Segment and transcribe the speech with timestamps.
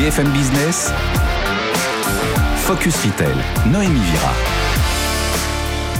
[0.00, 0.90] BFM Business,
[2.56, 3.34] Focus Retail,
[3.70, 4.32] Noémie Vira.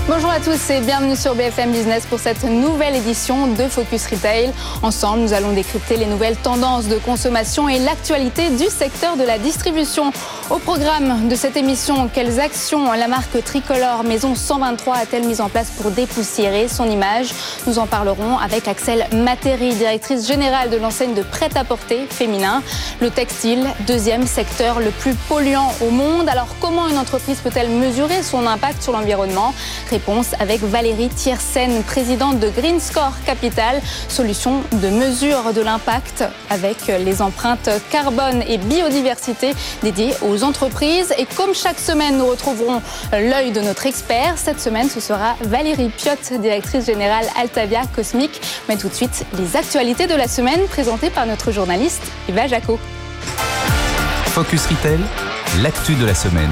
[0.09, 4.53] Bonjour à tous et bienvenue sur BFM Business pour cette nouvelle édition de Focus Retail.
[4.83, 9.39] Ensemble, nous allons décrypter les nouvelles tendances de consommation et l'actualité du secteur de la
[9.39, 10.13] distribution.
[10.51, 15.49] Au programme de cette émission, quelles actions la marque tricolore Maison 123 a-t-elle mis en
[15.49, 17.29] place pour dépoussiérer son image?
[17.69, 22.65] Nous en parlerons avec Axel Matéry, directrice générale de l'enseigne de prêt-à-porter féminin.
[23.01, 26.29] Le textile, deuxième secteur le plus polluant au monde.
[26.29, 29.55] Alors comment une entreprise peut-elle mesurer son impact sur l'environnement?
[29.89, 36.89] Réponse avec Valérie Thiersen, présidente de Green Score Capital, solution de mesure de l'impact avec
[36.89, 39.55] les empreintes carbone et biodiversité
[39.85, 41.15] dédiées aux entreprises.
[41.19, 44.35] Et comme chaque semaine, nous retrouverons l'œil de notre expert.
[44.37, 48.41] Cette semaine, ce sera Valérie Piotte, directrice générale Altavia Cosmic.
[48.69, 52.79] Mais tout de suite, les actualités de la semaine présentées par notre journaliste Eva Jaco.
[54.27, 55.01] Focus Retail,
[55.63, 56.51] l'actu de la semaine.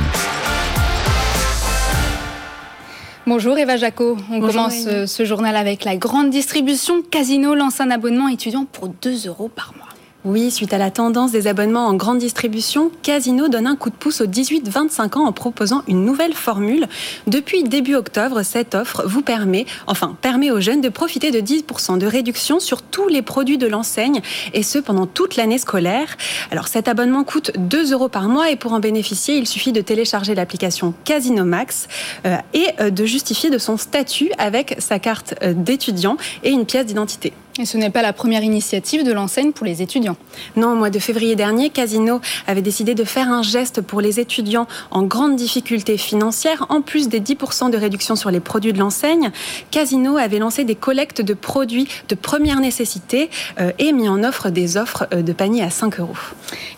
[3.28, 4.16] Bonjour Eva Jaco.
[4.32, 7.02] On commence euh, ce journal avec la grande distribution.
[7.02, 9.97] Casino lance un abonnement étudiant pour 2 euros par mois.
[10.24, 13.94] Oui, suite à la tendance des abonnements en grande distribution, Casino donne un coup de
[13.94, 16.88] pouce aux 18-25 ans en proposant une nouvelle formule.
[17.28, 21.98] Depuis début octobre, cette offre vous permet, enfin, permet aux jeunes de profiter de 10%
[21.98, 24.20] de réduction sur tous les produits de l'enseigne
[24.54, 26.16] et ce pendant toute l'année scolaire.
[26.50, 29.80] Alors cet abonnement coûte 2 euros par mois et pour en bénéficier, il suffit de
[29.80, 31.86] télécharger l'application Casino Max
[32.26, 36.66] euh, et euh, de justifier de son statut avec sa carte euh, d'étudiant et une
[36.66, 37.32] pièce d'identité.
[37.58, 40.16] Et ce n'est pas la première initiative de l'enseigne pour les étudiants.
[40.56, 44.20] Non, au mois de février dernier, Casino avait décidé de faire un geste pour les
[44.20, 48.78] étudiants en grande difficulté financière, en plus des 10% de réduction sur les produits de
[48.78, 49.30] l'enseigne.
[49.72, 53.28] Casino avait lancé des collectes de produits de première nécessité
[53.60, 56.14] euh, et mis en offre des offres euh, de panier à 5 euros.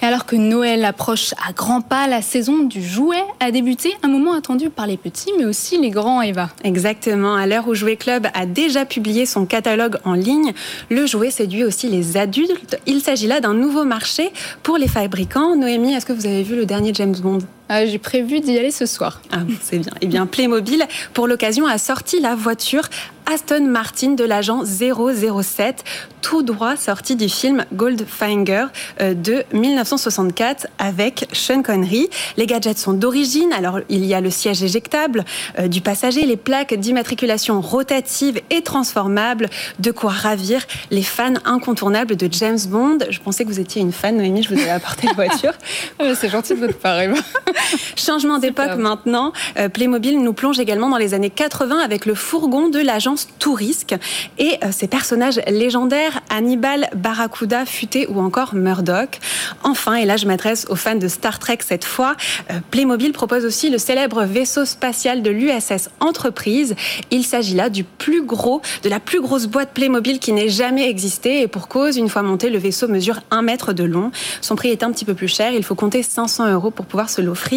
[0.03, 4.09] Et alors que Noël approche à grands pas, la saison du jouet a débuté, un
[4.09, 6.49] moment attendu par les petits, mais aussi les grands, Eva.
[6.65, 7.35] Exactement.
[7.35, 10.53] À l'heure où Jouet Club a déjà publié son catalogue en ligne,
[10.89, 12.79] le jouet séduit aussi les adultes.
[12.87, 14.33] Il s'agit là d'un nouveau marché
[14.63, 15.57] pour les fabricants.
[15.57, 17.41] Noémie, est-ce que vous avez vu le dernier James Bond?
[17.73, 19.23] Ah, J'ai prévu d'y aller ce soir.
[19.31, 19.93] Ah, c'est bien.
[20.01, 22.89] Eh bien, Playmobil, pour l'occasion, a sorti la voiture
[23.33, 25.85] Aston Martin de l'agent 007,
[26.21, 28.67] tout droit sorti du film Goldfinger
[29.01, 32.09] euh, de 1964 avec Sean Connery.
[32.37, 35.25] Les gadgets sont d'origine, alors il y a le siège éjectable
[35.59, 39.49] euh, du passager, les plaques d'immatriculation rotatives et transformables,
[39.79, 42.99] de quoi ravir les fans incontournables de James Bond.
[43.11, 45.53] Je pensais que vous étiez une fan, Noémie, je vous ai apporté la voiture.
[46.17, 46.99] C'est gentil de votre part,
[47.97, 52.69] Changement d'époque maintenant, euh, Playmobil nous plonge également dans les années 80 avec le fourgon
[52.69, 53.95] de l'agence Tourisque
[54.39, 59.19] et euh, ses personnages légendaires Hannibal, Barracuda, Futé ou encore Murdoch.
[59.63, 62.17] Enfin, et là je m'adresse aux fans de Star Trek cette fois,
[62.51, 66.75] euh, Playmobil propose aussi le célèbre vaisseau spatial de l'USS Entreprise.
[67.11, 70.89] Il s'agit là du plus gros, de la plus grosse boîte Playmobil qui n'ait jamais
[70.89, 74.11] existé et pour cause, une fois monté, le vaisseau mesure un mètre de long.
[74.41, 77.11] Son prix est un petit peu plus cher, il faut compter 500 euros pour pouvoir
[77.11, 77.50] se l'offrir.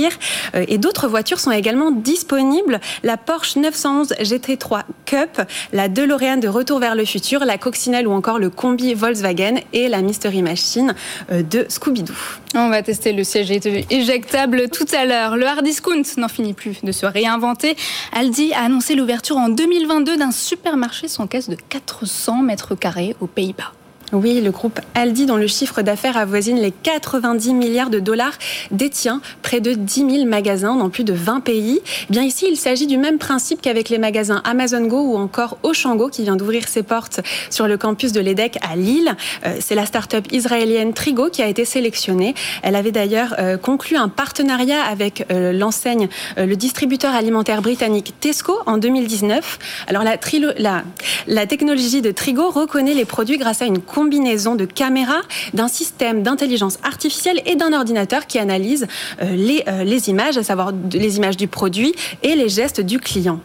[0.56, 2.80] Euh, et d'autres voitures sont également disponibles.
[3.04, 8.12] La Porsche 911 GT3 Cup, la DeLorean de Retour vers le futur, la Coccinelle ou
[8.12, 10.96] encore le combi Volkswagen et la Mystery Machine
[11.32, 12.14] euh, de Scooby-Doo.
[12.56, 13.52] On va tester le siège
[13.90, 15.38] éjectable tout à l'heure.
[15.38, 17.76] Le hard discount n'en finit plus de se réinventer.
[18.12, 23.28] Aldi a annoncé l'ouverture en 2022 d'un supermarché sans caisse de 400 mètres carrés aux
[23.28, 23.74] Pays-Bas.
[24.14, 28.34] Oui, le groupe Aldi, dont le chiffre d'affaires avoisine les 90 milliards de dollars,
[28.70, 31.82] détient près de 10 000 magasins dans plus de 20 pays.
[31.84, 35.58] Eh bien ici, il s'agit du même principe qu'avec les magasins Amazon Go ou encore
[35.64, 39.16] Auchan qui vient d'ouvrir ses portes sur le campus de l'EDEC à Lille.
[39.46, 42.36] Euh, c'est la start-up israélienne Trigo qui a été sélectionnée.
[42.62, 46.08] Elle avait d'ailleurs euh, conclu un partenariat avec euh, l'enseigne,
[46.38, 49.60] le distributeur alimentaire britannique Tesco en 2019.
[49.88, 50.84] Alors la,
[51.28, 55.22] la technologie de Trigo reconnaît les produits grâce à une combinaison de caméras,
[55.54, 58.86] d'un système d'intelligence artificielle et d'un ordinateur qui analyse
[59.22, 63.00] euh, les, euh, les images, à savoir les images du produit et les gestes du
[63.00, 63.40] client.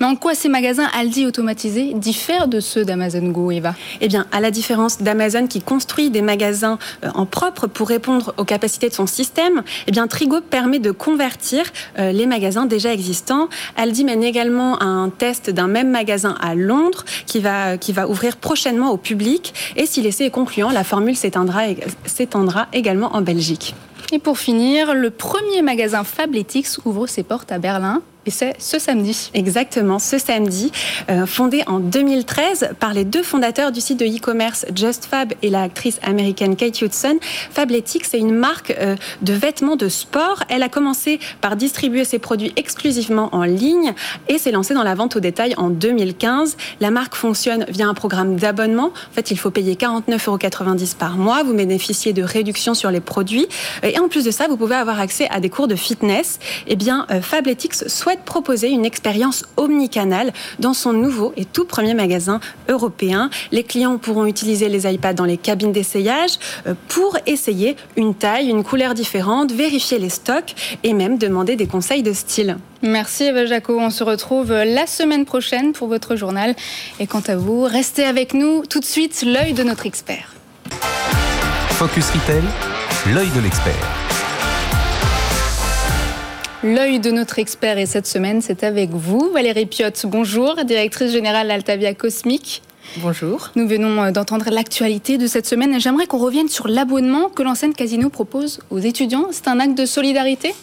[0.00, 4.26] Mais en quoi ces magasins Aldi automatisés diffèrent de ceux d'Amazon Go, Eva Eh bien,
[4.32, 8.88] à la différence d'Amazon qui construit des magasins euh, en propre pour répondre aux capacités
[8.88, 11.64] de son système, eh bien, Trigo permet de convertir
[11.98, 13.48] euh, les magasins déjà existants.
[13.76, 18.36] Aldi mène également un test d'un même magasin à Londres qui va, qui va ouvrir
[18.36, 19.54] prochainement au public.
[19.76, 23.74] Et si l'essai est concluant, la formule s'étendra également en Belgique.
[24.12, 28.78] Et pour finir, le premier magasin Fabletics ouvre ses portes à Berlin et c'est ce
[28.78, 29.30] samedi.
[29.34, 30.72] Exactement, ce samedi,
[31.10, 35.98] euh, fondé en 2013 par les deux fondateurs du site de e-commerce JustFab et l'actrice
[36.02, 37.18] américaine Kate Hudson.
[37.50, 40.42] Fabletics, c'est une marque euh, de vêtements de sport.
[40.48, 43.92] Elle a commencé par distribuer ses produits exclusivement en ligne
[44.28, 46.56] et s'est lancée dans la vente au détail en 2015.
[46.80, 48.86] La marque fonctionne via un programme d'abonnement.
[48.86, 50.38] En fait, il faut payer 49,90 euros
[50.98, 51.42] par mois.
[51.42, 53.46] Vous bénéficiez de réductions sur les produits.
[53.82, 56.38] Et en plus de ça, vous pouvez avoir accès à des cours de fitness.
[56.66, 61.94] Eh bien, euh, Fabletics souhaite proposer une expérience omnicanale dans son nouveau et tout premier
[61.94, 63.30] magasin européen.
[63.52, 68.48] Les clients pourront utiliser les iPads dans les cabines d'essayage euh, pour essayer une taille,
[68.48, 72.56] une couleur différente, vérifier les stocks et même demander des conseils de style.
[72.82, 73.78] Merci Eva Jaco.
[73.78, 76.54] On se retrouve la semaine prochaine pour votre journal.
[77.00, 78.64] Et quant à vous, restez avec nous.
[78.66, 80.34] Tout de suite, l'œil de notre expert.
[81.70, 82.42] Focus Retail,
[83.14, 84.03] l'œil de l'expert.
[86.64, 90.06] L'œil de notre expert et cette semaine, c'est avec vous, Valérie Piotte.
[90.06, 92.62] Bonjour, directrice générale d'Altavia Cosmique.
[92.96, 93.50] Bonjour.
[93.54, 95.78] Nous venons euh, d'entendre l'actualité de cette semaine.
[95.78, 99.26] J'aimerais qu'on revienne sur l'abonnement que l'enseigne Casino propose aux étudiants.
[99.30, 100.54] C'est un acte de solidarité?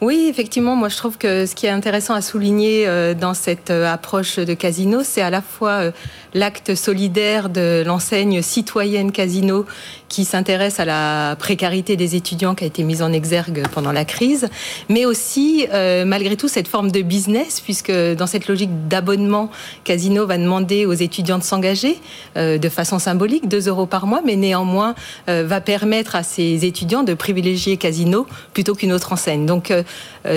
[0.00, 3.70] Oui, effectivement, moi je trouve que ce qui est intéressant à souligner euh, dans cette
[3.70, 5.92] euh, approche de Casino, c'est à la fois
[6.32, 9.66] l'acte solidaire de l'enseigne citoyenne Casino
[10.10, 14.04] qui s'intéresse à la précarité des étudiants qui a été mise en exergue pendant la
[14.04, 14.48] crise,
[14.88, 19.50] mais aussi euh, malgré tout cette forme de business puisque dans cette logique d'abonnement,
[19.84, 21.96] Casino va demander aux étudiants de s'engager
[22.36, 24.96] euh, de façon symbolique, 2 euros par mois, mais néanmoins
[25.28, 29.46] euh, va permettre à ces étudiants de privilégier Casino plutôt qu'une autre enseigne.
[29.46, 29.72] Donc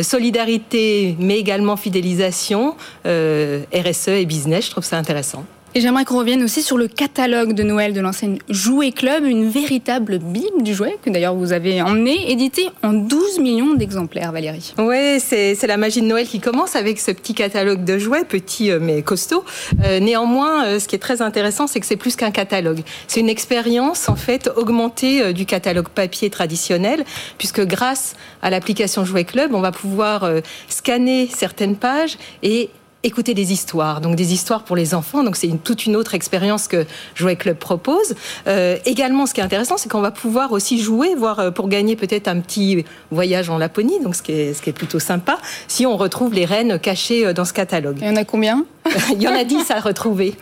[0.03, 2.75] solidarité, mais également fidélisation,
[3.05, 5.43] RSE et business, je trouve ça intéressant.
[5.75, 9.49] Et j'aimerais qu'on revienne aussi sur le catalogue de Noël de l'enseigne Jouet Club, une
[9.49, 14.75] véritable bible du jouet que d'ailleurs vous avez emmené, édité en 12 millions d'exemplaires, Valérie.
[14.77, 18.69] Oui, c'est la magie de Noël qui commence avec ce petit catalogue de jouets, petit
[18.69, 19.43] euh, mais costaud.
[19.83, 22.81] Euh, néanmoins, euh, ce qui est très intéressant, c'est que c'est plus qu'un catalogue.
[23.07, 27.03] C'est une expérience en fait augmentée du catalogue papier traditionnel,
[27.39, 30.29] puisque grâce à l'application Jouet Club, on va pouvoir
[30.67, 32.69] scanner certaines pages et
[33.03, 35.23] écouter des histoires, donc des histoires pour les enfants.
[35.23, 36.85] Donc c'est une, toute une autre expérience que
[37.15, 38.15] Jouet Club propose.
[38.47, 41.67] Euh, également, ce qui est intéressant, c'est qu'on va pouvoir aussi jouer, voire euh, pour
[41.67, 44.99] gagner peut-être un petit voyage en Laponie, donc ce qui est, ce qui est plutôt
[44.99, 47.97] sympa, si on retrouve les rennes cachées euh, dans ce catalogue.
[48.01, 48.65] Il y en a combien?
[49.13, 50.35] Il y en a 10 à retrouver.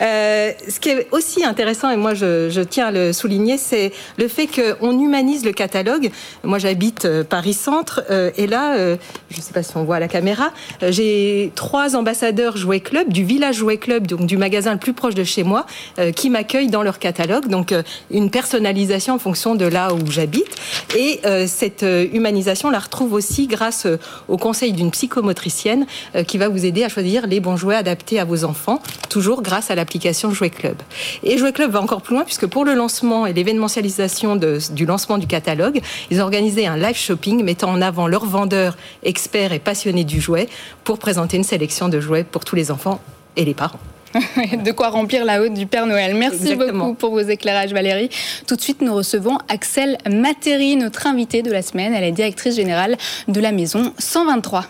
[0.00, 4.28] Euh, ce qui est aussi intéressant, et moi je, tiens à le souligner, c'est le
[4.28, 6.10] fait qu'on humanise le catalogue.
[6.44, 10.00] Moi j'habite euh, Paris-Centre, euh, et là, je ne sais pas si on voit à
[10.00, 10.50] la caméra,
[10.82, 15.14] j'ai trois ambassadeurs Jouet Club, du village Jouet Club, donc du magasin le plus proche
[15.14, 15.66] de chez moi,
[16.14, 17.48] qui m'accueillent dans leur catalogue.
[17.48, 17.74] Donc
[18.10, 20.48] une personnalisation en fonction de là où j'habite.
[20.96, 23.86] Et cette humanisation, on la retrouve aussi grâce
[24.28, 25.86] au conseil d'une psychomotricienne
[26.26, 29.65] qui va vous aider à choisir les bons jouets adaptés à vos enfants, toujours grâce
[29.66, 30.76] grâce à l'application Jouet Club.
[31.22, 35.18] Et Jouet Club va encore plus loin puisque pour le lancement et l'événementialisation du lancement
[35.18, 35.80] du catalogue,
[36.10, 40.20] ils ont organisé un live shopping mettant en avant leurs vendeurs experts et passionnés du
[40.20, 40.48] jouet
[40.84, 43.00] pour présenter une sélection de jouets pour tous les enfants
[43.36, 43.80] et les parents.
[44.64, 46.14] de quoi remplir la haute du Père Noël.
[46.14, 48.08] Merci beaucoup pour vos éclairages, Valérie.
[48.46, 51.92] Tout de suite, nous recevons Axel Matéry, notre invitée de la semaine.
[51.92, 52.96] Elle est directrice générale
[53.28, 54.64] de la maison 123.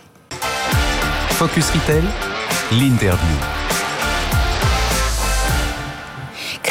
[1.31, 2.02] Focus Retail,
[2.72, 3.55] l'interview.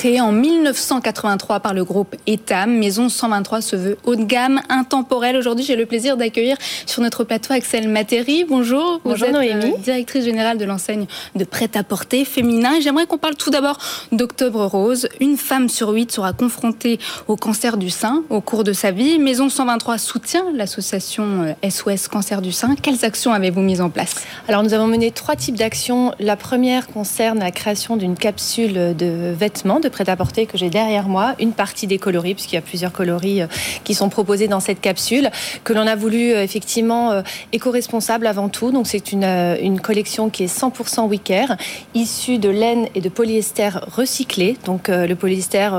[0.05, 5.35] Créée en 1983 par le groupe Etam, Maison 123 se veut haut de gamme, intemporelle.
[5.35, 8.45] Aujourd'hui, j'ai le plaisir d'accueillir sur notre plateau Axel Matéry.
[8.47, 12.79] Bonjour, vous Bonjour, êtes euh, directrice générale de l'enseigne de prêt-à-porter féminin.
[12.81, 13.79] J'aimerais qu'on parle tout d'abord
[14.11, 15.09] d'Octobre Rose.
[15.21, 19.17] Une femme sur huit sera confrontée au cancer du sein au cours de sa vie.
[19.17, 22.75] Maison 123 soutient l'association SOS euh, Cancer du sein.
[22.79, 24.17] Quelles actions avez-vous mises en place?
[24.47, 26.13] Alors, nous avons mené trois types d'actions.
[26.19, 31.35] La première concerne la création d'une capsule de vêtements de prêt-à-porter que j'ai derrière moi,
[31.39, 33.47] une partie des coloris, puisqu'il y a plusieurs coloris euh,
[33.85, 35.29] qui sont proposés dans cette capsule,
[35.63, 37.21] que l'on a voulu euh, effectivement euh,
[37.53, 38.71] éco-responsable avant tout.
[38.71, 41.55] Donc c'est une, une collection qui est 100% Wicker,
[41.93, 44.57] issue de laine et de polyester recyclé.
[44.65, 45.69] Donc le polyester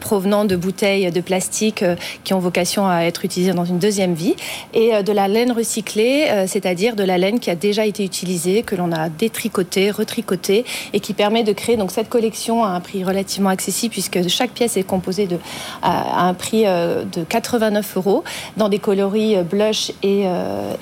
[0.00, 1.84] provenant de bouteilles de plastique
[2.24, 4.34] qui ont vocation à être utilisées dans une deuxième vie,
[4.74, 8.74] et de la laine recyclée, c'est-à-dire de la laine qui a déjà été utilisée, que
[8.74, 13.04] l'on a détricotée, retricotée, et qui permet de créer donc cette collection à un prix
[13.04, 15.38] relativement accessible puisque chaque pièce est composée de,
[15.82, 18.24] à, un prix de 89 euros
[18.56, 20.24] dans des coloris blush et,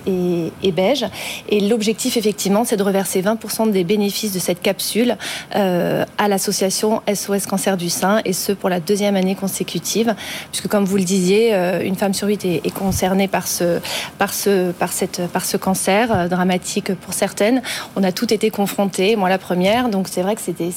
[0.07, 1.07] et, et beige.
[1.49, 5.17] Et l'objectif, effectivement, c'est de reverser 20% des bénéfices de cette capsule
[5.53, 10.15] à l'association SOS Cancer du Sein, et ce pour la deuxième année consécutive,
[10.51, 13.81] puisque comme vous le disiez, une femme sur huit est, concernée par ce,
[14.19, 17.63] par ce, par cette, par ce cancer dramatique pour certaines.
[17.97, 20.71] On a toutes été confrontées, moi la première, donc c'est vrai que c'était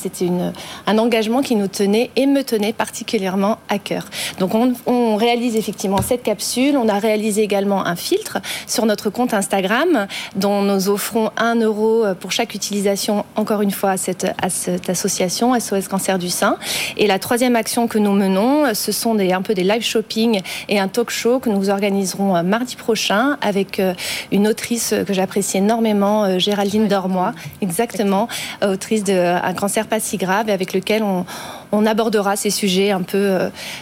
[0.88, 4.06] un engagement qui nous tenait et me tenait particulièrement à cœur.
[4.40, 8.38] Donc on, on réalise effectivement cette capsule, on a réalisé également un filtre
[8.68, 13.92] sur notre compte Instagram dont nous offrons un euro pour chaque utilisation, encore une fois,
[13.92, 16.58] à cette, à cette association SOS Cancer du Sein.
[16.98, 20.42] Et la troisième action que nous menons, ce sont des, un peu des live shopping
[20.70, 23.94] et un talk show que nous organiserons euh, mardi prochain avec euh,
[24.32, 28.28] une autrice que j'apprécie énormément, euh, Géraldine Dormois, exactement,
[28.62, 31.26] autrice de Un cancer pas si grave, et avec lequel on,
[31.74, 33.38] on abordera ces sujets un peu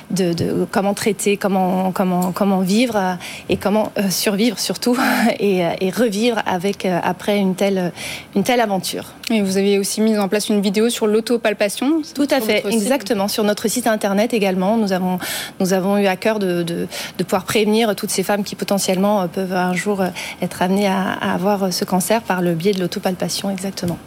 [0.09, 3.17] de, de comment traiter, comment, comment, comment vivre
[3.49, 4.97] et comment survivre surtout
[5.39, 7.91] et, et revivre avec après une telle,
[8.35, 9.11] une telle aventure.
[9.29, 13.27] Et vous avez aussi mis en place une vidéo sur l'autopalpation Tout à fait, exactement.
[13.27, 15.19] Sur notre site internet également, nous avons,
[15.59, 19.27] nous avons eu à cœur de, de, de pouvoir prévenir toutes ces femmes qui potentiellement
[19.27, 20.03] peuvent un jour
[20.41, 23.97] être amenées à, à avoir ce cancer par le biais de l'autopalpation, exactement.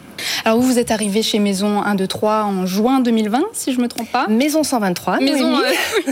[0.43, 3.77] Alors vous, vous êtes arrivé chez Maison 1, 2, 3 en juin 2020, si je
[3.77, 4.27] ne me trompe pas.
[4.27, 5.19] Maison 123.
[5.19, 5.61] Maison, euh...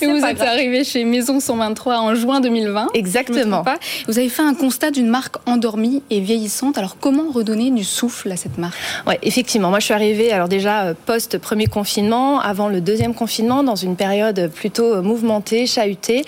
[0.00, 0.48] et vous êtes grave.
[0.48, 2.88] arrivé chez Maison 123 en juin 2020.
[2.94, 3.62] Exactement.
[3.62, 3.78] Pas.
[4.08, 6.78] Vous avez fait un constat d'une marque endormie et vieillissante.
[6.78, 8.76] Alors comment redonner du souffle à cette marque?
[9.06, 9.70] Ouais, effectivement.
[9.70, 13.76] Moi, je suis arrivée alors déjà euh, post premier confinement, avant le deuxième confinement, dans
[13.76, 16.24] une période plutôt euh, mouvementée, chahutée,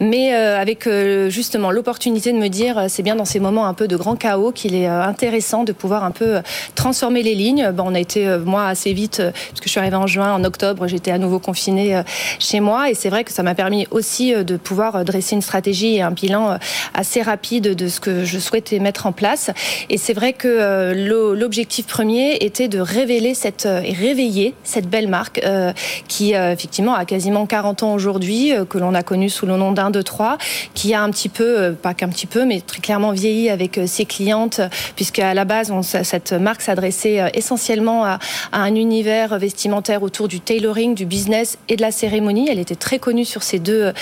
[0.00, 0.88] mais euh, avec
[1.28, 4.52] justement l'opportunité de me dire, c'est bien dans ces moments un peu de grand chaos
[4.52, 6.38] qu'il est intéressant de pouvoir un peu
[6.74, 7.70] transformer les lignes.
[7.72, 10.44] Bon, on a été, moi, assez vite, parce que je suis arrivée en juin, en
[10.44, 12.00] octobre, j'étais à nouveau confinée
[12.38, 12.90] chez moi.
[12.90, 16.10] Et c'est vrai que ça m'a permis aussi de pouvoir dresser une stratégie et un
[16.10, 16.58] bilan
[16.94, 19.50] assez rapide de ce que je souhaitais mettre en place.
[19.90, 20.92] Et c'est vrai que
[21.34, 25.72] l'objectif premier était de révéler cette, et réveiller cette belle marque euh,
[26.08, 29.56] qui, euh, effectivement, a quasiment 40 ans aujourd'hui, euh, que l'on a connue sous le
[29.56, 30.38] nom d'un, deux, trois,
[30.74, 34.04] qui a un petit peu, pas qu'un petit peu, mais très clairement vieilli avec ses
[34.04, 34.60] clientes,
[34.96, 35.72] puisqu'à la base,
[36.02, 38.18] cette marque s'adressait essentiellement à,
[38.52, 42.48] un univers vestimentaire autour du tailoring, du business et de la cérémonie.
[42.50, 43.92] Elle était très connue sur ces deux,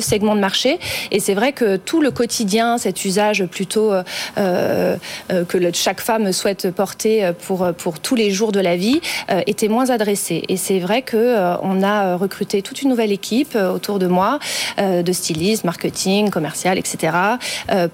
[0.00, 0.78] segments de marché.
[1.10, 4.02] Et c'est vrai que tout le quotidien, cet usage plutôt euh,
[5.30, 9.68] euh, que chaque femme souhaite porter pour, tous les jours de la vie, euh, était
[9.68, 10.42] moins adressé.
[10.48, 14.38] Et c'est vrai que euh, on a recruté toute une nouvelle équipe autour de moi,
[14.78, 17.16] de stylistes, marketing, commercial, etc.,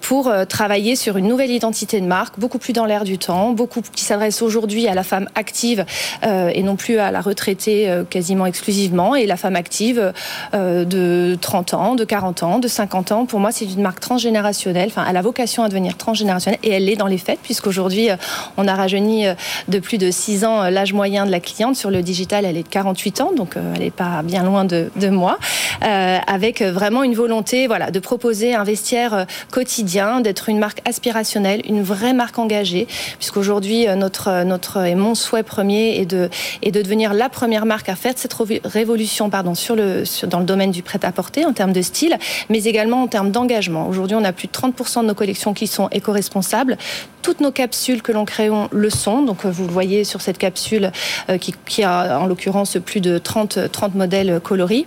[0.00, 3.82] pour travailler sur une nouvelle identité de marque, beaucoup plus dans l'air du temps, beaucoup
[3.92, 5.84] qui s'adresse aujourd'hui à la femme active
[6.22, 9.14] et non plus à la retraitée quasiment exclusivement.
[9.14, 10.12] Et la femme active
[10.52, 14.88] de 30 ans, de 40 ans, de 50 ans, pour moi, c'est une marque transgénérationnelle.
[14.88, 18.08] Enfin, elle a vocation à devenir transgénérationnelle et elle l'est dans les faits, puisqu'aujourd'hui,
[18.56, 19.26] on a rajeuni
[19.68, 21.76] de plus de 6 ans l'âge moyen de la cliente.
[21.76, 25.08] Sur le digital, elle est de 48 ans, donc elle n'est pas bien loin de,
[25.08, 25.38] moi,
[25.84, 31.62] euh, avec vraiment une volonté voilà, de proposer un vestiaire quotidien, d'être une marque aspirationnelle,
[31.68, 32.86] une vraie marque engagée,
[33.28, 36.30] puisqu'aujourd'hui, notre, notre et mon souhait premier est de,
[36.62, 41.52] devenir la première marque à faire cette révolution pardon, dans le domaine du prêt-à-porter en
[41.52, 42.16] termes de style,
[42.48, 43.86] mais également en termes d'engagement.
[43.86, 46.78] Aujourd'hui, on a plus de 30% de nos collections qui sont éco-responsables.
[47.20, 49.20] Toutes nos capsules que l'on crée le sont.
[49.20, 50.90] Donc, vous le voyez sur cette capsule
[51.28, 54.86] euh, qui, a en l'occurrence plus de 30, 30 modèles coloris.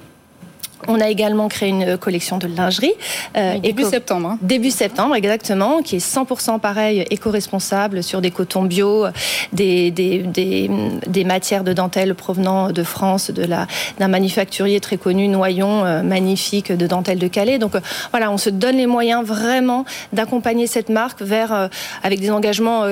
[0.87, 2.93] On a également créé une collection de lingerie.
[3.37, 3.91] Euh, début éco...
[3.91, 4.29] septembre.
[4.29, 4.37] Hein.
[4.41, 9.05] Début septembre, exactement, qui est 100% pareil, éco-responsable sur des cotons bio,
[9.53, 10.69] des, des, des,
[11.07, 13.67] des, matières de dentelle provenant de France, de la,
[13.99, 17.57] d'un manufacturier très connu, Noyon, euh, magnifique, de dentelle de Calais.
[17.57, 17.79] Donc euh,
[18.11, 21.67] voilà, on se donne les moyens vraiment d'accompagner cette marque vers, euh,
[22.03, 22.85] avec des engagements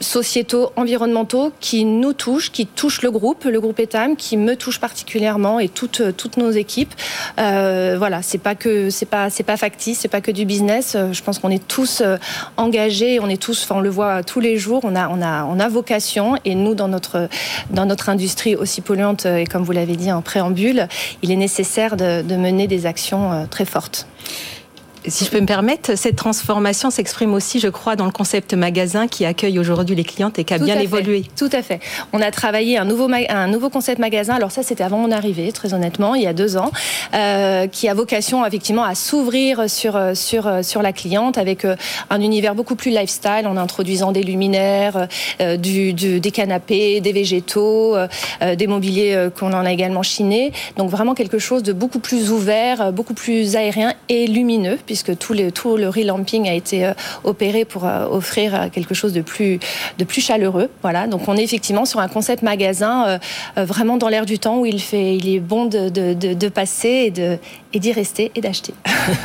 [0.00, 4.80] sociétaux, environnementaux qui nous touchent, qui touchent le groupe, le groupe Etam, qui me touche
[4.80, 6.94] particulièrement et toutes, toutes nos équipes.
[7.38, 10.96] Euh, voilà, c'est pas que c'est pas c'est pas factice, c'est pas que du business.
[11.12, 12.02] Je pense qu'on est tous
[12.56, 15.44] engagés, on est tous, enfin on le voit tous les jours, on a on a
[15.44, 17.28] on a vocation et nous dans notre
[17.70, 20.88] dans notre industrie aussi polluante et comme vous l'avez dit en préambule,
[21.22, 24.06] il est nécessaire de, de mener des actions très fortes.
[25.06, 29.06] Si je peux me permettre, cette transformation s'exprime aussi, je crois, dans le concept magasin
[29.06, 31.24] qui accueille aujourd'hui les clientes et qui a bien évolué.
[31.36, 31.80] Tout à fait.
[32.12, 34.34] On a travaillé un nouveau, un nouveau concept magasin.
[34.34, 36.70] Alors ça, c'était avant mon arrivée, très honnêtement, il y a deux ans,
[37.14, 41.76] euh, qui a vocation effectivement à s'ouvrir sur, sur, sur la cliente avec euh,
[42.10, 45.08] un univers beaucoup plus lifestyle en introduisant des luminaires,
[45.40, 47.96] euh, du, des canapés, des végétaux,
[48.56, 50.52] des mobiliers qu'on en a également chiné.
[50.76, 55.34] Donc vraiment quelque chose de beaucoup plus ouvert, beaucoup plus aérien et lumineux puisque tout,
[55.34, 59.20] les, tout le relamping a été euh, opéré pour euh, offrir euh, quelque chose de
[59.20, 59.60] plus,
[59.98, 60.70] de plus chaleureux.
[60.80, 63.18] Voilà, donc on est effectivement sur un concept magasin
[63.56, 66.88] vraiment dans l'air du temps où il, fait, il est bon de, de, de, passer
[66.88, 67.36] et de
[67.74, 68.72] et d'y rester et d'acheter.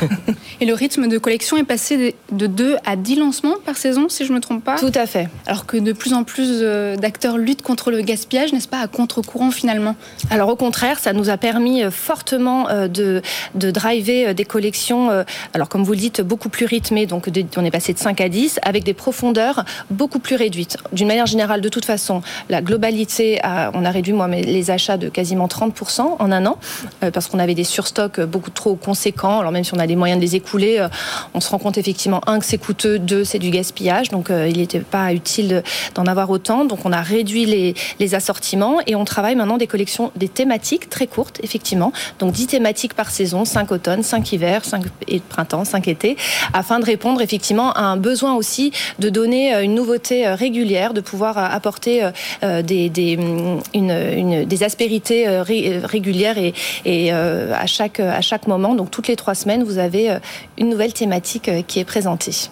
[0.60, 4.26] et le rythme de collection est passé de 2 à 10 lancements par saison, si
[4.26, 4.76] je ne me trompe pas?
[4.76, 5.30] Tout à fait.
[5.46, 6.60] Alors que de plus en plus
[6.98, 9.96] d'acteurs luttent contre le gaspillage, n'est-ce pas, à contre-courant finalement?
[10.30, 13.22] Alors au contraire, ça nous a permis fortement de,
[13.54, 17.70] de driver des collections alors comme vous le dites, beaucoup plus rythmé, donc on est
[17.70, 20.76] passé de 5 à 10, avec des profondeurs beaucoup plus réduites.
[20.92, 25.08] D'une manière générale, de toute façon, la globalité, on a réduit moi, les achats de
[25.08, 26.58] quasiment 30% en un an,
[27.02, 29.40] euh, parce qu'on avait des surstocks beaucoup trop conséquents.
[29.40, 30.88] Alors même si on a des moyens de les écouler, euh,
[31.34, 34.48] on se rend compte effectivement, un, que c'est coûteux, deux, c'est du gaspillage, donc euh,
[34.48, 35.62] il n'était pas utile
[35.94, 36.64] d'en avoir autant.
[36.64, 40.88] Donc on a réduit les, les assortiments et on travaille maintenant des collections, des thématiques
[40.88, 41.92] très courtes, effectivement.
[42.18, 46.16] Donc 10 thématiques par saison, 5 automnes, 5 hivers, 5 et printemps, 5 étés,
[46.52, 50.94] afin de répondre effectivement à un besoin aussi de donner euh, une nouveauté euh, régulière,
[50.94, 52.10] de pouvoir euh, apporter
[52.42, 58.74] des, des, mm, aspérités régulières et, et à, chaque, à chaque moment.
[58.74, 60.18] Donc toutes les trois semaines, vous avez
[60.58, 62.48] une nouvelle thématique qui est présentée.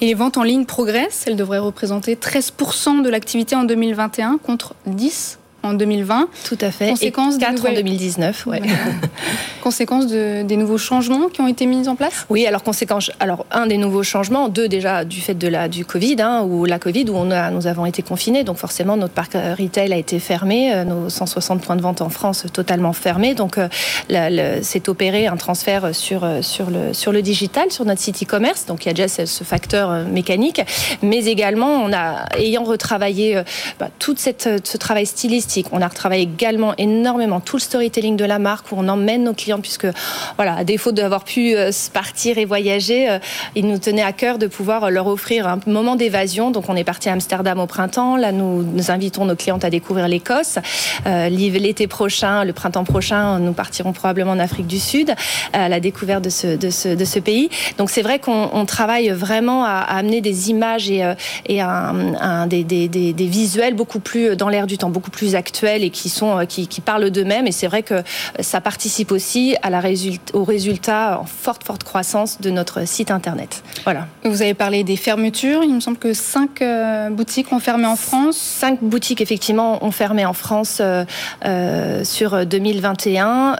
[0.00, 1.24] Et les ventes en ligne progressent.
[1.26, 6.28] Elles devraient représenter 13% de l'activité en 2021 contre 10 en 2020.
[6.44, 6.90] Tout à fait.
[6.90, 8.62] Conséquence et 4 en 2019, ouais.
[9.60, 12.26] conséquence de, des nouveaux changements qui ont été mis en place?
[12.30, 15.84] Oui, alors conséquence, alors un des nouveaux changements, deux déjà du fait de la du
[15.84, 19.14] Covid, hein, ou la Covid où on a, nous avons été confinés, donc forcément notre
[19.14, 22.92] parc euh, retail a été fermé, euh, nos 160 points de vente en France totalement
[22.92, 28.00] fermés, donc euh, c'est opéré un transfert sur sur le sur le digital, sur notre
[28.00, 30.60] site e-commerce, donc il y a déjà ce, facteur mécanique,
[31.02, 33.42] mais également on a ayant retravaillé
[33.78, 35.06] bah, tout cette, ce travail
[35.72, 39.34] on a retravaillé également énormément tout le storytelling de la marque où on emmène nos
[39.34, 39.86] clients puisque,
[40.36, 43.18] voilà, à défaut d'avoir pu euh, partir et voyager, euh,
[43.54, 46.50] il nous tenait à cœur de pouvoir leur offrir un moment d'évasion.
[46.50, 48.16] Donc on est parti à Amsterdam au printemps.
[48.16, 50.58] Là, nous, invitons nos clientes à découvrir l'Écosse.
[51.06, 55.14] Euh, l'été prochain, le printemps prochain, nous partirons probablement en Afrique du Sud
[55.52, 57.50] à la découverte de ce, pays.
[57.76, 61.02] Donc c'est vrai qu'on travaille vraiment à, amener des images et,
[61.48, 66.38] des, des, visuels beaucoup plus dans l'air du temps, beaucoup plus actuels et qui, sont,
[66.38, 67.46] euh, qui, qui parlent d'eux-mêmes.
[67.46, 68.02] Et c'est vrai que
[68.40, 73.10] ça participe aussi à la résultat, au résultat en forte, forte croissance de notre site
[73.10, 73.62] Internet.
[73.84, 74.06] Voilà.
[74.24, 75.64] Vous avez parlé des fermetures.
[75.64, 78.36] Il me semble que cinq euh, boutiques ont fermé en France.
[78.36, 83.56] Cinq boutiques, effectivement, ont fermé en France euh, sur 2021.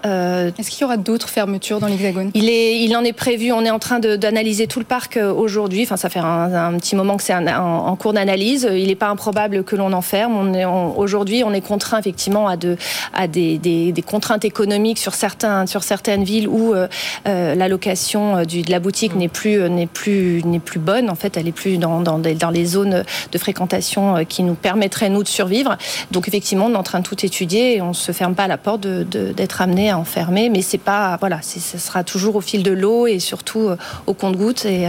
[0.58, 2.30] Est-ce qu'il y aura d'autres fermetures dans l'Hexagone?
[2.34, 3.52] Il, est, il en est prévu.
[3.52, 5.82] On est en train d'analyser tout le parc aujourd'hui.
[5.84, 8.68] Enfin, ça fait un, petit moment que c'est en, cours d'analyse.
[8.70, 10.34] Il n'est pas improbable que l'on enferme.
[10.36, 12.76] On aujourd'hui, on est contraint effectivement à, de,
[13.14, 16.88] à des, des, contraintes économiques sur, certains, sur certaines villes où euh,
[17.28, 21.08] euh la location euh, de la boutique n'est plus, euh, plus, plus bonne.
[21.08, 25.10] En fait, elle est plus dans, dans, dans les zones de fréquentation qui nous permettraient,
[25.10, 25.76] nous, de survivre.
[26.10, 28.48] Donc, effectivement, on est en train de tout étudier et on ne se ferme pas
[28.48, 30.48] la porte de, d'être amené à enfermer.
[30.48, 33.70] Mais c'est pas, voilà, ce sera toujours au fil de l'eau et surtout
[34.08, 34.88] au compte-goutte et,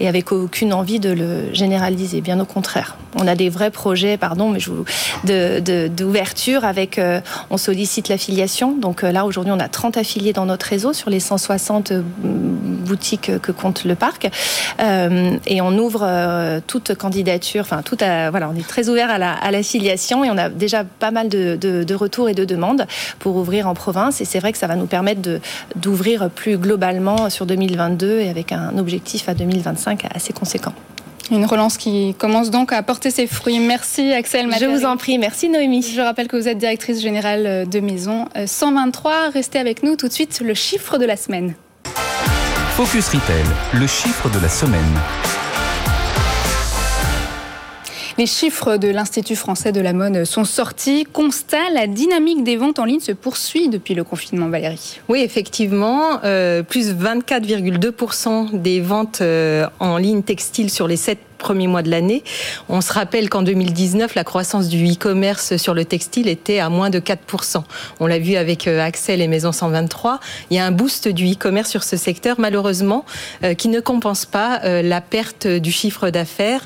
[0.00, 2.20] et avec aucune envie de le généraliser.
[2.20, 2.96] Bien au contraire.
[3.16, 4.84] On a des vrais projets, pardon, mais je vous,
[6.64, 7.20] avec, euh,
[7.50, 8.76] on sollicite l'affiliation.
[8.76, 12.02] Donc euh, là, aujourd'hui, on a 30 affiliés dans notre réseau sur les 160 euh,
[12.24, 14.28] boutiques que compte le parc.
[14.78, 20.22] et on ouvre toute candidature, enfin, tout à, voilà, on est très ouvert à l'affiliation
[20.22, 22.86] la, et on a déjà pas mal de, de, retours et de demandes
[23.18, 24.20] pour ouvrir en province.
[24.20, 25.22] Et c'est vrai que ça va nous permettre
[25.76, 30.74] d'ouvrir plus globalement sur 2022 et avec un objectif à 2025 assez conséquent.
[31.30, 33.58] Une relance qui commence donc à porter ses fruits.
[33.58, 35.82] Merci Axel Je vous en prie, merci Noémie.
[35.82, 39.30] Je rappelle que vous êtes directrice générale de Maison 123.
[39.30, 41.54] Restez avec nous tout de suite, le chiffre de la semaine.
[42.76, 44.82] Focus Retail, le chiffre de la semaine.
[48.16, 51.04] Les chiffres de l'Institut français de la mode sont sortis.
[51.12, 55.00] Constat, la dynamique des ventes en ligne se poursuit depuis le confinement, Valérie.
[55.08, 61.66] Oui, effectivement, euh, plus 24,2% des ventes euh, en ligne textile sur les 7 premiers
[61.66, 62.24] mois de l'année.
[62.70, 66.88] On se rappelle qu'en 2019, la croissance du e-commerce sur le textile était à moins
[66.88, 67.62] de 4%.
[68.00, 70.20] On l'a vu avec Axel et Maison 123.
[70.48, 73.04] Il y a un boost du e-commerce sur ce secteur, malheureusement,
[73.58, 76.62] qui ne compense pas la perte du chiffre d'affaires,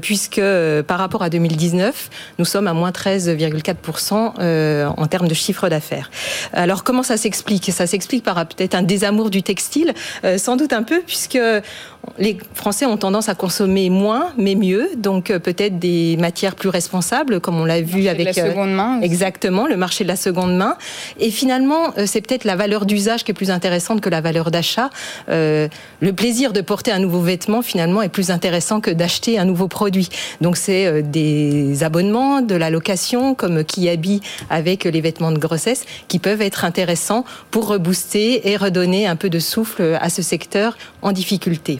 [0.00, 0.40] puisque
[0.86, 6.08] par rapport à 2019, nous sommes à moins 13,4% en termes de chiffre d'affaires.
[6.52, 7.72] Alors comment ça s'explique?
[7.72, 9.92] Ça s'explique par peut-être un désamour du textile,
[10.36, 11.40] sans doute un peu, puisque
[12.20, 14.90] les Français ont tendance à consommer moins, mais mieux.
[14.96, 18.72] Donc euh, peut-être des matières plus responsables, comme on l'a vu avec la euh, seconde
[18.72, 19.00] main.
[19.00, 20.76] Exactement, le marché de la seconde main.
[21.18, 24.50] Et finalement, euh, c'est peut-être la valeur d'usage qui est plus intéressante que la valeur
[24.50, 24.90] d'achat.
[25.28, 25.68] le
[26.12, 30.08] plaisir de porter un nouveau vêtement, finalement, est plus intéressant que d'acheter un nouveau produit.
[30.40, 36.18] Donc c'est des abonnements, de la location, comme Kiabi avec les vêtements de grossesse, qui
[36.18, 41.12] peuvent être intéressants pour rebooster et redonner un peu de souffle à ce secteur en
[41.12, 41.78] difficulté.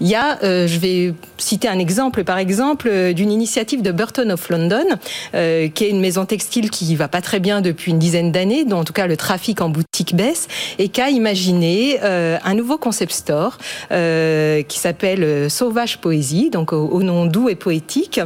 [0.00, 3.92] Il y a, euh, je vais citer un exemple, par exemple, euh, d'une initiative de
[3.92, 4.84] Burton of London,
[5.34, 8.64] euh, qui est une maison textile qui va pas très bien depuis une dizaine d'années,
[8.64, 12.78] dont en tout cas le trafic en boutique baisse, et qui a imaginé un nouveau
[12.78, 18.20] concept store qui s'appelle Sauvage Poésie, donc au, nom doux et poétique.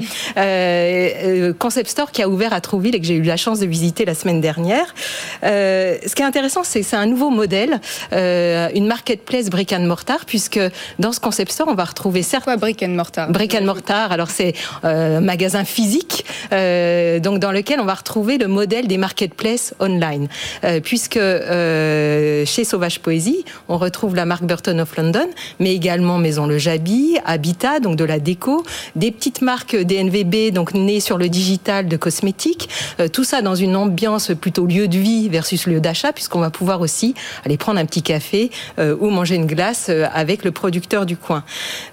[1.59, 4.05] concept store qui a ouvert à Trouville et que j'ai eu la chance de visiter
[4.05, 4.95] la semaine dernière.
[5.43, 7.81] ce qui est intéressant, c'est c'est un nouveau modèle,
[8.13, 10.61] une marketplace brick and mortar, puisque
[10.99, 12.45] dans ce concept store, on va retrouver certes.
[12.45, 13.31] Quoi, brick and mortar?
[13.31, 17.95] Brick and mortar, alors c'est euh, un magasin physique, euh, donc dans lequel on va
[17.95, 20.29] retrouver le modèle des marketplaces online.
[20.65, 26.47] Euh, puisque chez Sauvage Poésie, on retrouve la marque Burton of London, mais également Maison
[26.47, 28.65] Le Jabi, Habitat, donc de la déco,
[28.97, 32.69] des petites marques DNVB, donc nées sur le digital de cosmétiques,
[33.13, 36.81] tout ça dans une ambiance plutôt lieu de vie versus lieu d'achat, puisqu'on va pouvoir
[36.81, 41.45] aussi aller prendre un petit café ou manger une glace avec le producteur du coin.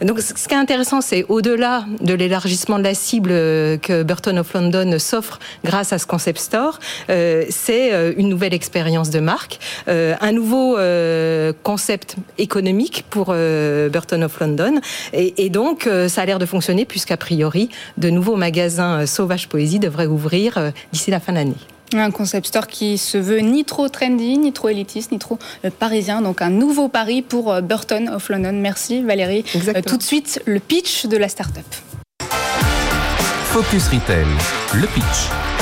[0.01, 4.37] Donc, ce qui est intéressant, c'est au-delà de l'élargissement de la cible euh, que Burton
[4.39, 9.19] of London s'offre grâce à ce concept store, euh, c'est euh, une nouvelle expérience de
[9.19, 10.77] marque, un nouveau
[11.63, 14.81] concept économique pour Burton of London,
[15.13, 19.79] et, et donc ça a l'air de fonctionner puisqu'a priori, de nouveaux magasins Sauvage Poésie
[19.79, 21.76] devraient ouvrir d'ici la fin de l'année.
[21.93, 25.69] Un concept store qui se veut ni trop trendy, ni trop élitiste, ni trop euh,
[25.69, 26.21] parisien.
[26.21, 28.53] Donc un nouveau pari pour euh, Burton of London.
[28.53, 29.45] Merci Valérie.
[29.55, 31.65] Euh, tout de suite, le pitch de la start-up.
[33.45, 34.25] Focus Retail,
[34.73, 35.56] le pitch.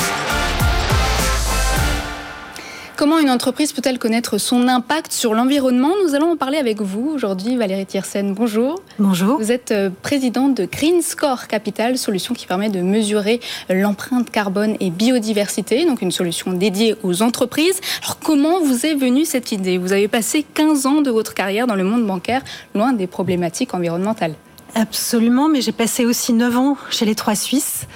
[2.96, 5.92] Comment une entreprise peut-elle connaître son impact sur l'environnement?
[6.02, 8.32] Nous allons en parler avec vous aujourd'hui, Valérie Thiersen.
[8.32, 8.80] Bonjour.
[8.98, 9.36] Bonjour.
[9.36, 14.78] Vous êtes euh, présidente de Green Score Capital, solution qui permet de mesurer l'empreinte carbone
[14.80, 17.82] et biodiversité, donc une solution dédiée aux entreprises.
[18.02, 19.76] Alors comment vous est venue cette idée?
[19.76, 22.40] Vous avez passé 15 ans de votre carrière dans le monde bancaire,
[22.74, 24.32] loin des problématiques environnementales.
[24.74, 27.86] Absolument, mais j'ai passé aussi 9 ans chez les Trois Suisses.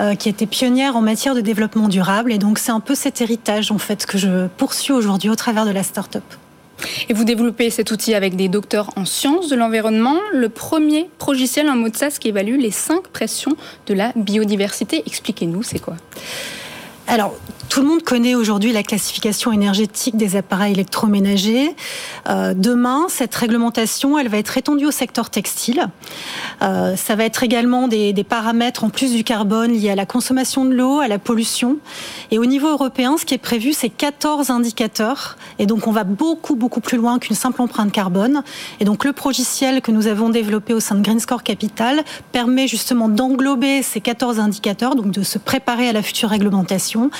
[0.00, 2.32] Euh, qui était pionnière en matière de développement durable.
[2.32, 5.64] Et donc c'est un peu cet héritage en fait que je poursuis aujourd'hui au travers
[5.64, 6.24] de la start-up.
[7.08, 11.68] Et vous développez cet outil avec des docteurs en sciences de l'environnement, le premier progiciel
[11.70, 15.04] en mode SAS qui évalue les cinq pressions de la biodiversité.
[15.06, 15.94] Expliquez-nous, c'est quoi?
[17.06, 17.36] Alors,
[17.74, 21.74] tout le monde connaît aujourd'hui la classification énergétique des appareils électroménagers.
[22.28, 25.88] Euh, demain, cette réglementation, elle va être étendue au secteur textile.
[26.62, 30.64] Euh, ça va être également des, paramètres en plus du carbone liés à la consommation
[30.64, 31.78] de l'eau, à la pollution.
[32.30, 35.36] Et au niveau européen, ce qui est prévu, c'est 14 indicateurs.
[35.58, 38.44] Et donc, on va beaucoup, beaucoup plus loin qu'une simple empreinte carbone.
[38.78, 42.68] Et donc, le progiciel que nous avons développé au sein de Green Score Capital permet
[42.68, 47.10] justement d'englober ces 14 indicateurs, donc de se préparer à la future réglementation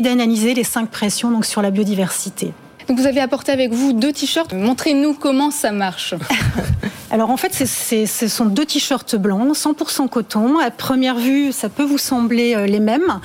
[0.00, 2.52] d'analyser les cinq pressions donc, sur la biodiversité.
[2.90, 4.52] Donc vous avez apporté avec vous deux t-shirts.
[4.52, 6.16] Montrez-nous comment ça marche.
[7.12, 10.60] Alors en fait, ce sont deux t-shirts blancs, 100% coton.
[10.60, 13.20] À première vue, ça peut vous sembler euh, les mêmes.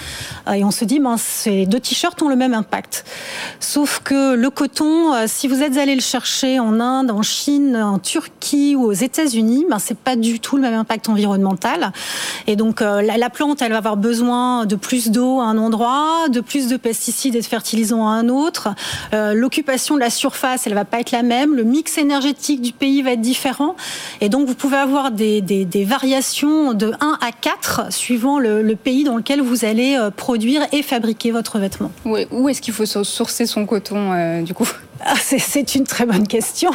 [0.48, 3.06] Euh, et on se dit, ben, ces deux t-shirts ont le même impact.
[3.60, 7.78] Sauf que le coton, euh, si vous êtes allé le chercher en Inde, en Chine,
[7.78, 11.92] en Turquie ou aux États-Unis, ben, c'est pas du tout le même impact environnemental.
[12.48, 16.40] Et donc la, plante, elle va avoir besoin de plus d'eau à un endroit, de
[16.40, 18.70] plus de pesticides et de fertilisants à un autre.
[19.56, 21.56] L'occupation de la surface, elle va pas être la même.
[21.56, 23.78] Le mix énergétique du pays va être différent.
[24.20, 29.16] Et donc, vous pouvez avoir des, variations de 1 à 4 suivant le, pays dans
[29.16, 31.90] lequel vous allez euh, produire et fabriquer votre vêtement.
[32.04, 34.68] où est-ce qu'il faut sourcer son coton, euh, du coup?
[35.04, 36.72] Ah, c'est une très bonne question.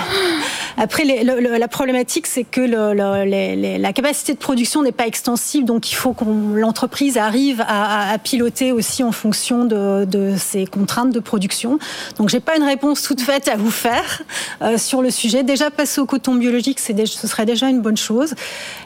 [0.76, 6.12] Après, la problématique, c'est que la capacité de production n'est pas extensible, donc il faut
[6.12, 11.78] que l'entreprise arrive à, piloter aussi en fonction de, ses contraintes de production.
[12.18, 14.22] Donc, j'ai pas une réponse toute faite à vous faire
[14.62, 15.42] euh, sur le sujet.
[15.42, 18.34] Déjà, passer au coton biologique, ce serait déjà une bonne chose.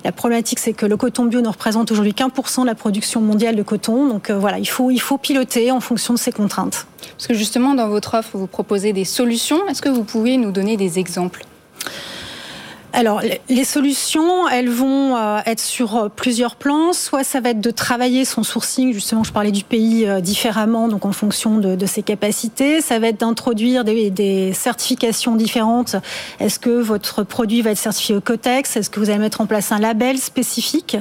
[0.04, 2.74] La problématique, c'est que le coton bio ne représente aujourd'hui qu'un pour cent de la
[2.74, 4.06] production mondiale de coton.
[4.06, 6.86] Donc, euh, voilà, il faut, il faut piloter en fonction de ses contraintes.
[7.16, 9.23] Parce que justement, dans votre offre, vous proposez des solutions.
[9.68, 11.44] Est-ce que vous pouvez nous donner des exemples?
[12.94, 16.92] Alors, les solutions, elles vont euh, être sur euh, plusieurs plans.
[16.92, 20.86] Soit ça va être de travailler son sourcing, justement, je parlais du pays euh, différemment,
[20.86, 22.80] donc en fonction de, ses capacités.
[22.80, 25.96] Ça va être d'introduire des, certifications différentes.
[26.38, 28.76] Est-ce que votre produit va être certifié au Cotex?
[28.76, 30.96] Est-ce que vous allez mettre en place un label spécifique?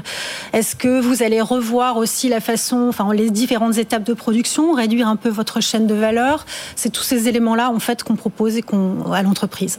[0.52, 5.08] Est-ce que vous allez revoir aussi la façon, enfin, les différentes étapes de production, réduire
[5.08, 6.48] un peu votre chaîne de valeur?
[6.76, 8.58] C'est tous ces éléments-là, en fait, qu'on propose
[9.14, 9.78] à l'entreprise.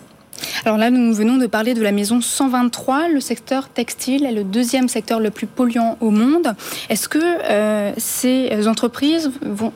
[0.64, 3.09] Alors là, nous venons de parler de la maison 123.
[3.09, 6.55] Le secteur textile est le deuxième secteur le plus polluant au monde.
[6.88, 9.73] Est-ce que euh, ces entreprises vont,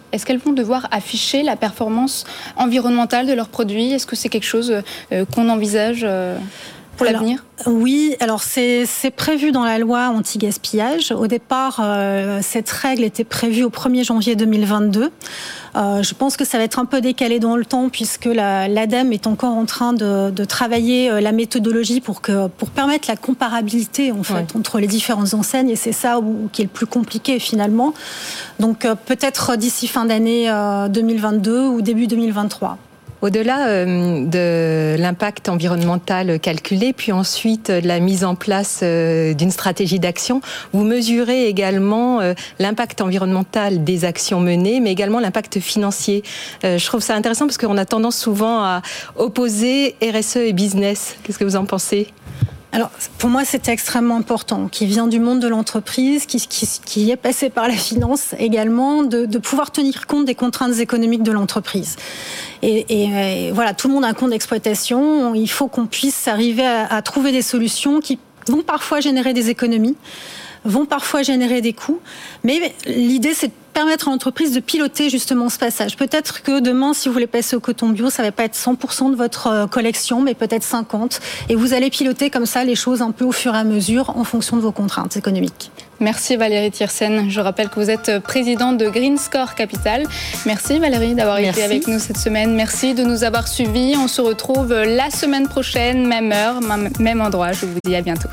[0.53, 2.25] devoir afficher la performance
[2.57, 3.92] environnementale de leurs produits?
[3.92, 6.38] Est-ce que c'est quelque chose euh, qu'on envisage euh,
[6.99, 11.13] pour l'avenir Oui, alors c'est prévu dans la loi anti-gaspillage.
[11.13, 11.81] Au départ,
[12.43, 15.11] cette règle était prévue au 1er janvier 2022.
[15.77, 19.13] Euh, je pense que ça va être un peu décalé dans le temps puisque l'ADEME
[19.13, 24.13] est encore en train de, travailler euh, la méthodologie pour, que, pour permettre la comparabilité
[24.13, 26.21] en fait, entre les différentes enseignes et c'est ça
[26.53, 27.95] qui est le plus compliqué finalement.
[28.59, 30.51] Donc euh, peut-être d'ici fin d'année
[30.91, 32.79] 2022 ou début 2023.
[33.21, 39.51] Au-delà euh, de l'impact environnemental calculé, puis ensuite de la mise en place euh, d'une
[39.51, 40.41] stratégie d'action,
[40.73, 46.23] vous mesurez également euh, l'impact environnemental des actions menées, mais également l'impact financier.
[46.63, 48.83] Je trouve ça intéressant parce qu'on a tendance souvent à
[49.17, 51.17] opposer RSE et business.
[51.23, 52.09] Qu'est-ce que vous en pensez?
[52.71, 57.49] Alors, pour moi, c'est extrêmement important, qui vient du monde de l'entreprise, qui, est passé
[57.49, 61.97] par la finance également, de, pouvoir tenir compte des contraintes économiques de l'entreprise.
[62.63, 65.35] Et, voilà, tout le monde a un compte d'exploitation.
[65.35, 69.97] Il faut qu'on puisse arriver à trouver des solutions qui vont parfois générer des économies,
[70.65, 72.01] vont parfois générer des coûts.
[72.45, 75.97] Mais l'idée, c'est de permettre à l'entreprise de piloter justement ce passage.
[75.97, 79.12] Peut-être que demain, si vous voulez passer au coton bio, ça va pas être 100%
[79.12, 81.21] de votre euh, collection, mais peut-être 50.
[81.49, 84.17] Et vous allez piloter comme ça les choses un peu au fur et à mesure
[84.17, 85.71] en fonction de vos contraintes économiques.
[86.01, 87.31] Merci Valérie Thiersen.
[87.31, 90.09] Je rappelle que vous êtes présidente de Green Score Capital.
[90.45, 92.57] Merci Valérie d'avoir été avec nous cette semaine.
[92.57, 93.95] Merci de nous avoir suivis.
[93.97, 96.59] On se retrouve la semaine prochaine, même heure,
[96.99, 97.53] même endroit.
[97.53, 98.29] Je vous dis à bientôt.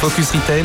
[0.00, 0.64] Focus Retail,